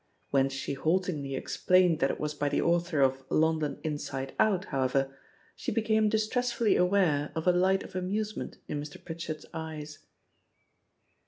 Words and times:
When 0.31 0.49
she 0.49 0.73
haltingly 0.73 1.35
ex 1.35 1.57
plained 1.57 1.99
that 1.99 2.09
it 2.09 2.19
was 2.19 2.33
by 2.33 2.49
the 2.49 2.59
author 2.63 3.01
of 3.01 3.23
London 3.29 3.79
In 3.83 3.99
side 3.99 4.33
Out, 4.39 4.65
however, 4.65 5.15
she 5.55 5.71
became 5.71 6.09
distressfully 6.09 6.75
aware 6.75 7.31
of 7.35 7.45
a 7.45 7.51
light 7.51 7.83
of 7.83 7.95
amusement 7.95 8.57
in 8.67 8.81
Mr. 8.81 8.97
Pritchard's 9.05 9.45
eyea. 9.53 9.99